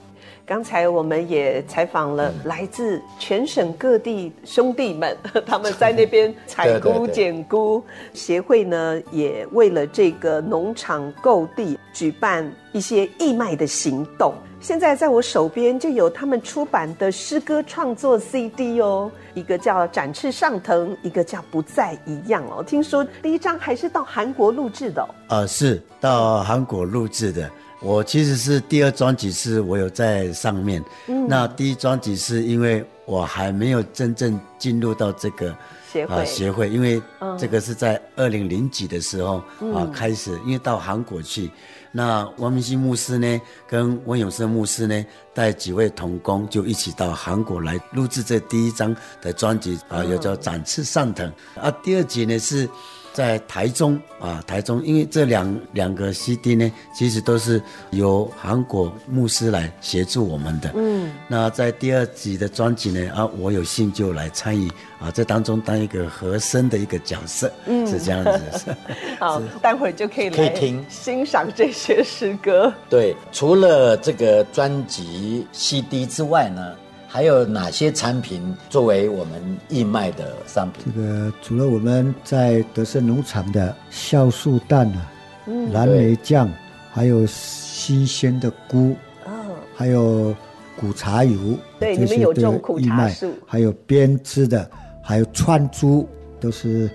[0.48, 7.84] 刚才我们也采访了来自全省各地兄弟们，嗯、 他们在那边 采菇捡菇。
[8.14, 14.32] 协会呢，也为了这个农场购地举办一些义卖的行动。
[14.58, 22.64] 现在在我手边就有他们出版的诗歌创作 CD 哦，一个叫《展翅上腾》，一个叫《不再一样》哦。
[22.66, 25.08] 听说第一张还是到韩国录制的哦。
[25.28, 27.50] 呃，是到韩国录制的。
[27.80, 30.82] 我其实是第二专辑，是我有在上面。
[31.06, 35.56] 嗯，那第一专辑是因为我还没有真正进入到这个
[35.92, 37.00] 协会，呃，协会，因为
[37.38, 41.48] 这个是在二零零几的时候啊，开始，因为到韩国去，
[41.92, 51.70] 那王明星牧师呢，跟温永生牧师呢，带几位同工就一起到韩国来录制这第一张的专辑啊，又，呃，叫《展翅上腾》啊。
[51.82, 52.68] 第二集呢是。
[53.12, 60.72] 在台中啊，台中，因为这两两个 CD 呢，其实都是由韩国牧师来协助我们的。
[60.76, 64.68] 嗯，那在第二集的专辑呢，啊，我有幸就来参与
[65.00, 68.76] 啊，这当中当一个和声的一个角色，嗯，是这样子。
[69.18, 72.72] 好，待会儿就可以可以听欣赏这些诗歌。
[72.88, 76.74] 对，除了这个专辑 CD 之外呢，
[77.10, 80.92] 还有哪些产品作为我们义卖的商品？
[80.94, 85.10] 这个除了我们在德胜农场的酵素蛋啊、
[85.46, 86.52] 嗯、蓝莓酱，
[86.92, 88.94] 还有新鲜的菇，
[89.24, 89.30] 哦，
[89.74, 90.34] 还有
[90.78, 91.38] 苦茶油，
[91.80, 94.70] 对，你们有种苦茶树，还有编织的，
[95.02, 96.06] 还有串珠，
[96.38, 96.90] 都是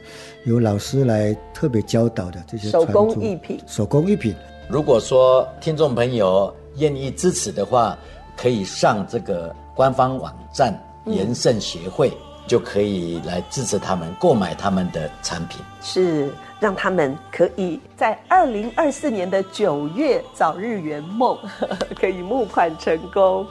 [0.46, 3.60] 由老师来特别教导的这些手工艺品。
[3.66, 4.36] 手工艺品，
[4.70, 7.98] 如果说听众朋友愿意支持的话，
[8.38, 9.52] 可以上这个。
[9.76, 10.74] 官方网站
[11.06, 12.18] 延盛协会、嗯、
[12.48, 21.38] 就可以来支持他们购买他们的产品，是让他们可以在二零二四年的九月早日圆梦，
[22.00, 23.46] 可以募款成功。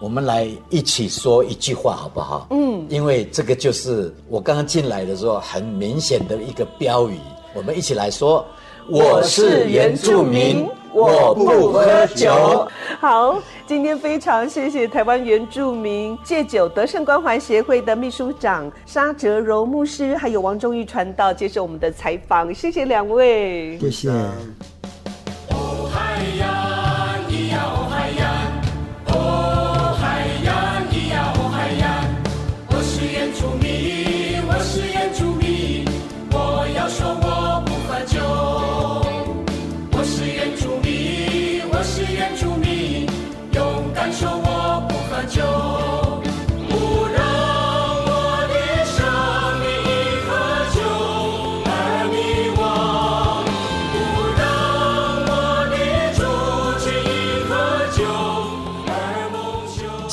[0.00, 2.46] 我们来一起说一句话好不好？
[2.50, 7.18] 嗯，因为这个就是我刚刚进来的时候很明显的一个标语，
[7.54, 8.44] 我们一起来说。
[8.88, 10.64] 我是原住民，
[10.96, 12.66] 我不喝酒。
[12.98, 24.10] 好，今天非常谢谢台湾原住民戒酒德胜关怀协会的秘书长沙哲柔牧师，还有王忠玉传道接受我们的采访，谢谢两位，谢谢。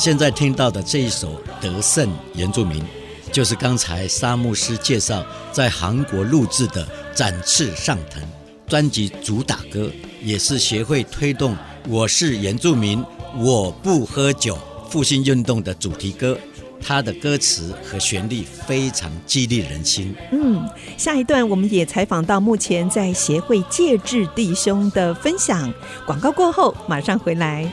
[0.04, 1.28] 现在听到的这一首
[1.62, 2.78] 《德胜原住民》，
[3.32, 6.84] 就是刚才沙牧师介绍在韩国录制的
[7.14, 8.22] 《展翅上腾》
[8.68, 9.90] 专辑主打歌，
[10.22, 11.56] 也是协会推动
[11.88, 13.02] “我是原住民，
[13.38, 14.58] 我不喝酒”
[14.90, 16.36] 复兴运动的主题歌。
[16.82, 20.14] 它的歌词和旋律非常激励人心。
[20.32, 25.72] 嗯，下一段我们也采访到目前在协会戒志弟兄的分享。
[26.04, 27.66] 广告过后马上回来。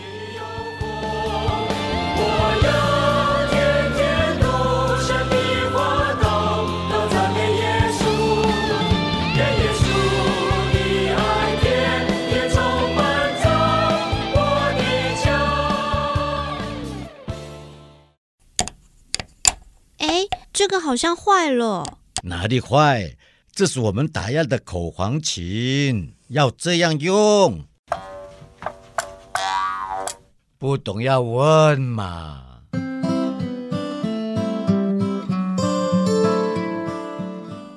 [20.92, 23.16] 好像坏了，哪里坏？
[23.54, 27.64] 这是我们打样的口簧琴，要这样用。
[30.58, 32.44] 不懂要问嘛。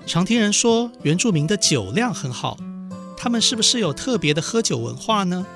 [0.04, 2.56] 常听人说原住民的酒量很好，
[3.16, 5.46] 他们是不是有特别的喝酒文化呢？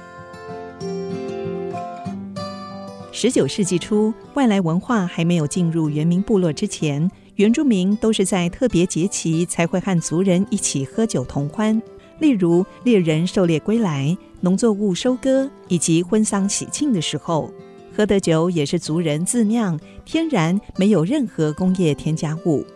[3.10, 11.80] 十九世纪初，外来文化还没有进入原民部落之前，原住民都是在特别节期才会和族人一起喝酒同欢。
[12.18, 17.48] 例如猎人狩猎归来、农作物收割以及婚丧喜庆的时候，
[17.96, 22.66] 喝的酒也是族人自酿，天然没有任何工业添加物。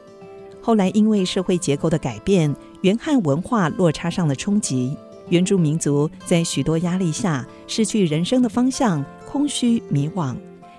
[0.60, 4.96] 后来因为社会结构的改变，原汉文化落差上的冲击，
[5.28, 9.04] 原住民族在许多压力下失去人生的方向。
[9.26, 10.36] 空虚迷惘，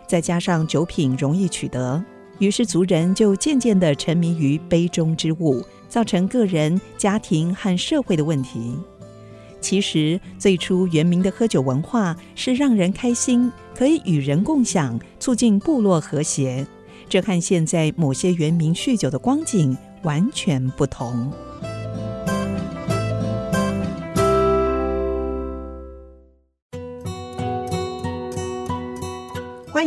[0.07, 2.01] 再加上酒品容易取得，
[2.43, 8.75] 于是族人就渐渐地沉迷于杯中之物，造成个人、家庭和社会的问题。
[9.61, 16.67] 其实，最初原明的喝酒文化是让人开心，可以与人共享，促进部落和谐。
[17.07, 21.31] 这和现在某些原明酗酒的光景完全不同。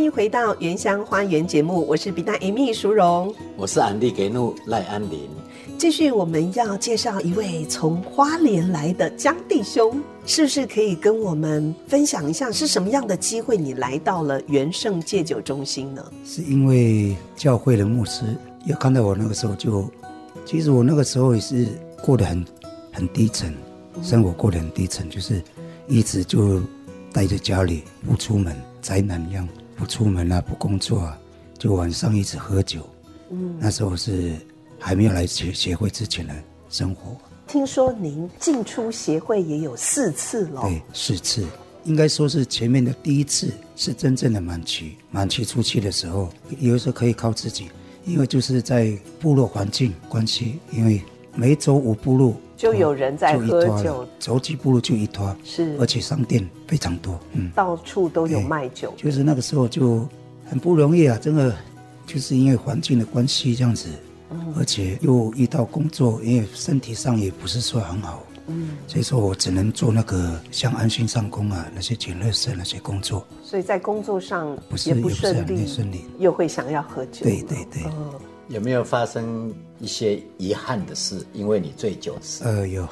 [0.07, 5.27] 迎回到《原乡花园》节目，我是比大 Amy 淑荣，我是安迪给怒赖安林。
[5.77, 16.01] 继续，我们要介绍一位从花莲来的江弟兄，是不是可以跟我们分享一下是什么样的机会，你来到了元圣戒酒中心呢？
[16.23, 18.23] 是因为教会的牧师
[18.65, 19.91] 也看到我那个时候就，就
[20.45, 21.67] 其实我那个时候也是
[22.01, 22.45] 过得很
[22.93, 23.53] 很低沉，
[24.01, 25.43] 生活过得很低沉，就是
[25.85, 26.61] 一直就
[27.11, 29.45] 待在家里不出门，宅男一样。
[29.77, 31.17] 不出门啊，不工作啊，
[31.57, 32.81] 就晚上一直喝酒。
[33.29, 34.33] 嗯，那时候是
[34.79, 36.33] 还没有来协协会之前的，
[36.69, 37.15] 生活。
[37.47, 41.45] 听说您进出协会也有四次了，对，四次，
[41.85, 46.27] 应该说是前面的第一次是真正的满期，满期出去的时候，
[46.59, 47.69] 有的时候可以靠自己，
[48.03, 51.01] 因为就是在部落环境关系，因为
[51.35, 60.05] 每走五步路就有人在喝酒，走几步路就一坨，是，而且商店非常多，嗯，到处都有卖酒，就是那个时候就
[60.49, 61.55] 很不容易啊，真的
[62.05, 63.87] 就是因为环境的关系这样子。
[64.57, 73.25] 而且又遇到工作，因为身体上也不是说很好，嗯，所以说我只能做那个像安心上工啊，那些捡垃圾那些工作。
[73.41, 77.23] 所以在工作上不是也不顺利，顺利，又会想要喝酒。
[77.23, 77.83] 对对对。
[77.85, 78.11] 嗯，
[78.49, 81.25] 有没有发生一些遗憾的事？
[81.33, 82.43] 因为你醉酒时。
[82.43, 82.87] 呃，有，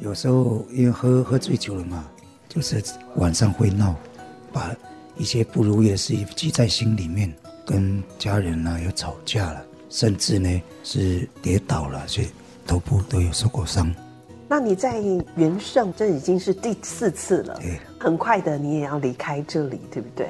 [0.00, 2.06] 有时候因为喝喝醉酒了嘛，
[2.48, 2.82] 就是
[3.16, 3.94] 晚上会闹，
[4.52, 4.74] 把
[5.16, 7.32] 一些不如意的事记在心里面，
[7.64, 9.64] 跟家人啊有吵架了。
[9.88, 12.28] 甚至呢是跌倒了，所以
[12.64, 13.92] 头部都有受过伤。
[14.48, 15.00] 那你在
[15.34, 17.58] 元盛，这已经是第四次了。
[17.60, 20.28] 对，很快的你也要离开这里，对不对？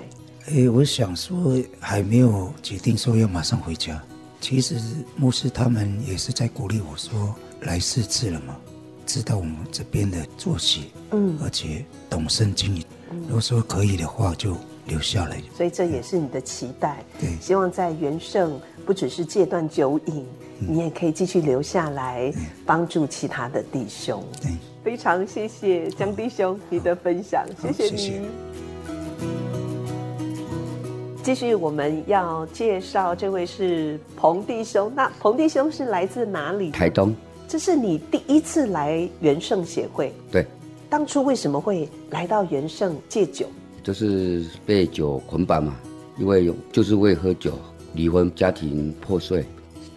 [0.49, 4.03] 哎，我想说还没有决定说要马上回家。
[4.41, 4.81] 其实
[5.17, 8.57] 牧师他们也是在鼓励我说，来四次了嘛，
[9.07, 12.83] 知道我们这边的作息，嗯，而且懂圣经，
[13.27, 14.57] 如果说可以的话就。
[14.87, 17.05] 留下来，所以这也是你的期待。
[17.21, 20.27] 对，希望在元盛不只是戒断酒瘾，
[20.59, 22.33] 嗯，你也可以继续留下来，
[22.67, 24.21] 帮助其他的弟兄。
[24.43, 24.51] 对，
[24.83, 27.91] 非常谢谢江弟兄你的分享，谢谢你。
[27.91, 28.70] 谢谢。
[31.23, 34.91] 继续，我们要介绍这位是彭弟兄。
[34.97, 36.71] 那彭弟兄是来自哪里？
[36.71, 37.15] 台东。
[37.47, 40.13] 这是你第一次来元盛协会。
[40.33, 40.47] 对。
[40.89, 43.47] 当初为什么会来到元盛戒酒？
[43.83, 45.77] 就是被酒捆绑嘛，
[46.19, 47.53] 因为有就是为喝酒，
[47.93, 49.45] 离婚，家庭破碎，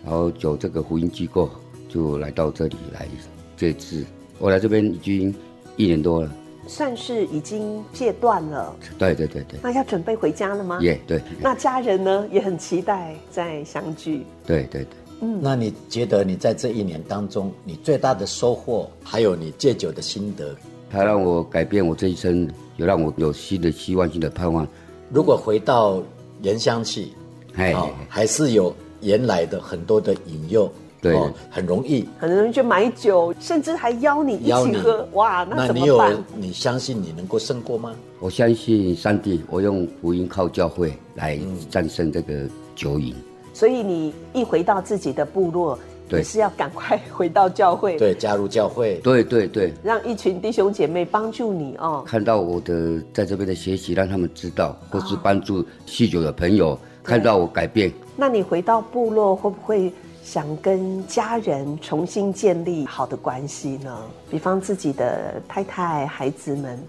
[0.03, 1.49] 然后酒这个福音机构
[1.87, 3.07] 就来到这里来
[3.55, 4.05] 戒治。
[4.39, 5.33] 我来这边已经
[5.77, 6.29] 一年多了，
[6.67, 8.75] 算是已经戒断了。
[8.97, 9.59] 对对对对。
[9.61, 10.79] 那要准备回家了吗？
[10.81, 11.21] 也、yeah, 对。
[11.41, 14.25] 那家人呢也很期待再相聚。
[14.45, 14.87] 对对对。
[15.21, 20.53] 嗯，那你觉得你在这一年当中，你最大的收获，还有你戒酒的心得？
[20.91, 24.67] 它让我改变我这一生，有让我有新的希望、新的盼望。
[25.09, 26.03] 如果回到
[26.41, 27.07] 原乡去，
[27.55, 30.71] 哎、哦，还是有原来的很多的引诱，
[31.03, 36.13] 对、哦，很容易，很容易就买酒，甚至还邀你一起喝，哇，那怎么办？
[36.13, 37.93] 你有，你相信你能够胜过吗？
[38.19, 41.37] 我相信上帝，我用福音靠教会来
[41.69, 43.13] 战胜这个酒瘾。
[43.53, 45.77] 所以你一回到自己的部落。
[46.09, 52.03] 也是要赶快回到教会，对，加入教会，对对对，让一群弟兄姐妹帮助你哦。
[52.05, 57.91] 看到我的在这边的学习，让他们知道，或是帮助酗酒的朋友看到我改变。
[58.15, 59.91] 那你回到部落，会不会
[60.23, 63.97] 想跟家人重新建立好的关系呢？
[64.31, 66.81] 比方自己的太太、孩子们，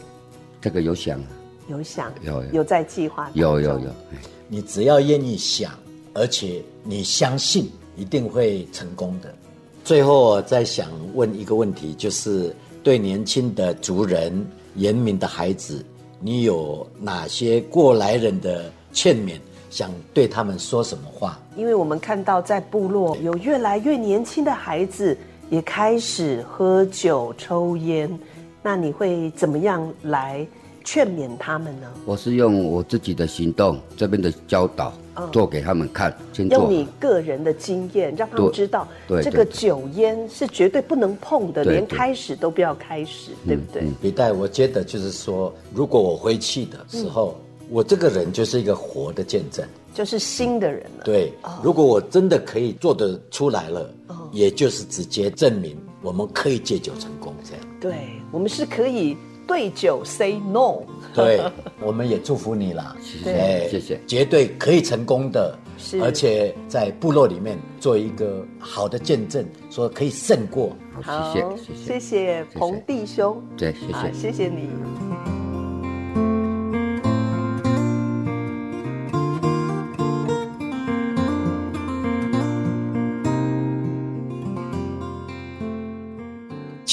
[0.60, 1.20] 这个有想，
[1.68, 3.90] 有想，有有，有在计划，有有有。
[4.48, 5.72] 你只要愿意想，
[6.14, 7.70] 而且你相信。
[7.96, 9.32] 一定会成功的。
[9.84, 15.86] 最后，我再想问一个问题，就是对年轻的族人、原民的孩子，
[16.18, 19.38] 你有哪些过来人的劝勉，
[19.74, 21.36] 想对他们说什么话？
[21.56, 25.18] 因为我们看到在部落有越来越年轻的孩子
[25.50, 28.16] 也开始喝酒、抽烟，
[28.62, 30.46] 那你会怎么样来
[30.84, 31.88] 劝勉他们呢？
[32.06, 34.92] 我是用我自己的行动，这边的教导。
[35.30, 36.12] 做给他们看，
[36.50, 38.88] 用你个人的经验让他们知道，
[39.22, 43.84] 这个酒烟是绝对不能碰的，连开始都不要开始，对不对？
[44.02, 47.36] 笔袋，我觉得就是说，如果我回去的时候，
[47.70, 51.04] 我这个人就是一个活的见证，就是新的人了。
[51.04, 53.92] 对，如果我真的可以做得出来了，
[54.32, 57.64] 也就是直接证明我们可以戒酒成功，这样。
[57.80, 59.16] 对，我们是可以。
[59.46, 60.80] 对酒 say no，
[61.12, 61.38] 对，
[61.84, 65.54] 我们也祝福你啦，谢谢，谢谢，绝对可以成功的，
[66.00, 71.44] 而且在部落里面做一个好的见证，说可以胜过，好，谢
[71.76, 72.44] 谢，谢谢。
[72.54, 74.66] 彭弟兄，对，谢谢，谢谢你。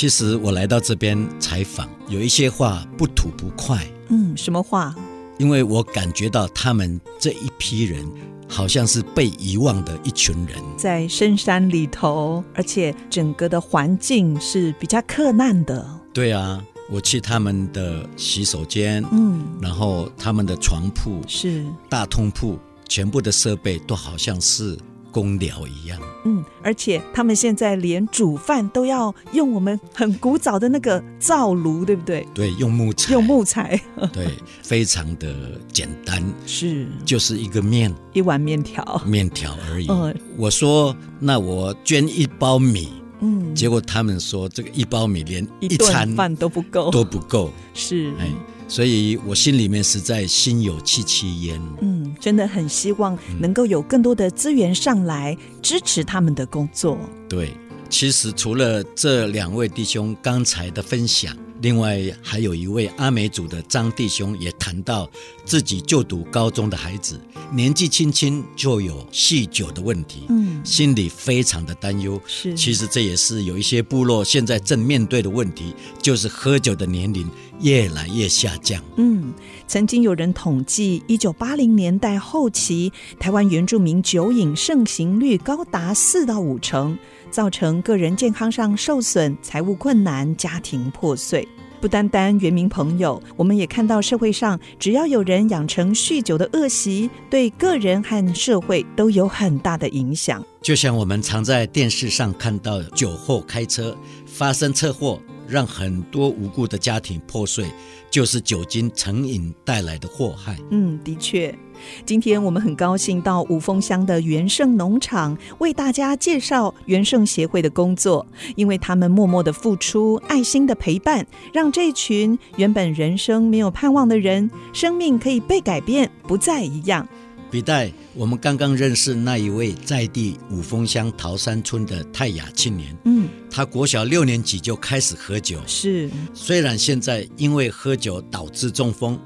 [0.01, 3.85] 其实我来到这边采访，有一些话不吐不快。
[4.09, 4.95] 嗯，什么话？
[5.37, 8.03] 因为我感觉到他们这一批人
[8.49, 15.87] 好像是被遗忘的一群人，在深山里头，而且整个的环境是比较克难的。
[16.11, 22.57] 对啊，我去他们的洗手间，嗯，然后他们的床铺是大通铺，
[22.89, 24.75] 全部的设备都好像是
[25.11, 25.99] 工寮一样。
[26.23, 32.27] 嗯，而且他们现在连煮饭都要用我们很古早的那个灶炉，对不对？
[32.33, 33.11] 对，用木材。
[33.13, 33.79] 用木材。
[34.13, 34.27] 对，
[34.61, 39.87] 非常的简单，是，就是一个面，一碗面条，面条而已。
[39.89, 42.89] 嗯，我说，那我捐一包米，
[43.19, 48.29] 嗯，结果他们说这个一包米连一餐饭都不够，都不够，是，哎。
[48.71, 51.61] 所以我心里面实在心有戚戚焉。
[51.81, 56.97] 嗯，真的很希望能够有更多的资源上来支持他们的工作。
[57.27, 57.53] 对，
[57.89, 61.35] 其实除了这两位弟兄刚才的分享。
[61.61, 65.09] 另外还有一位阿美族的张弟兄也谈到
[65.45, 67.19] 自己就读高中的孩子
[67.53, 72.19] 年纪轻轻就有酗酒的问题，嗯，心里非常的担忧。
[72.25, 78.81] 是，其实这也是有一些部落现在正面对的问题，就是喝酒的年龄越来越下降。
[78.95, 79.33] 嗯，
[79.67, 86.97] 曾经有人统计，一九八零年代后期，台湾原住民酒瘾盛行率高达四到五成。
[87.31, 91.47] 造成个人健康上受损、财务困难、家庭破碎。
[91.79, 100.45] 不单单原民朋友，我们也看到社会上，只要有人养成酗酒的恶习，对个人和社会都有很大的影响。
[100.61, 107.65] 就像我们常在电视上看到，酒后开车发生车祸，让很多无辜的家庭破碎，
[108.11, 110.59] 就是酒精成瘾带来的祸害。
[110.69, 111.57] 嗯，的确。
[112.05, 118.25] 今天我们很高兴到五峰乡的元盛农场为大家介绍元盛协会的工作，
[118.55, 127.07] 因为他们默默的付出、爱心的陪伴，让这群原本人生没有盼望的人，生命可以被改变，不再一样。
[127.49, 139.19] 笔袋，我们刚刚认识那一位在地五峰乡桃山村的泰雅青年，嗯，他国小六年级就开始喝酒，是，虽然现在因为喝酒导致中风。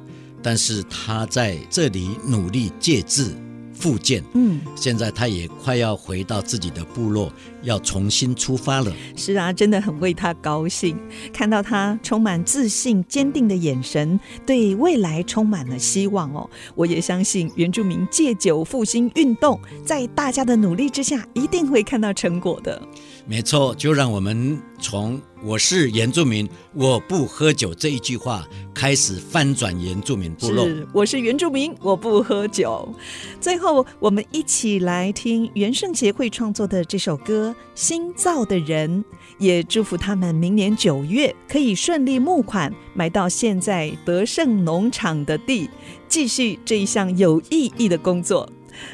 [0.45, 3.31] 但是他在这里努力借治
[3.73, 7.33] 复健，嗯，现在他也快要回到自己的部落，
[7.63, 8.93] 要重新出发了。
[9.15, 10.95] 是啊，真的很为他高兴，
[11.33, 16.47] 看到他充满自信、坚定的眼神，对未来充满了希望哦。
[16.75, 22.79] 我也相信原住民戒酒复兴运动，在大家的努力之下，一定会看到成果的。
[23.25, 28.43] 没错，就让我们从“我是原住民，我不喝酒”这一句话
[28.73, 30.65] 开始翻转原住民部落。
[30.65, 32.91] 是，我是原住民，我不喝酒。
[33.39, 39.03] 最后，我们一起来听元盛协会创作的这首歌《新造的人》，
[39.37, 45.69] 也祝福他们明年九月可以顺利募款，买到现在德胜农场的地，
[46.07, 48.49] 继续这一项有意义的工作。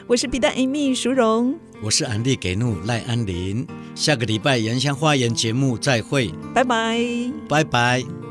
[0.06, 1.58] 我是彼得 Amy 淑荣。
[1.82, 3.66] 我是安利给怒赖安林，
[3.96, 7.00] 下个礼拜原乡花园节目再会，拜拜，
[7.50, 8.31] 拜拜。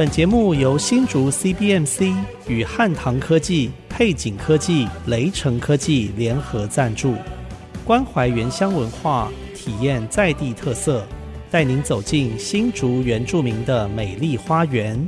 [0.00, 2.14] 本节目由新竹 CBMC
[2.48, 7.16] 与汉唐科技、配景科技、雷城科技联合赞助，
[7.84, 11.06] 关怀原乡文化，体验在地特色，
[11.50, 15.06] 带您走进新竹原住民的美丽花园。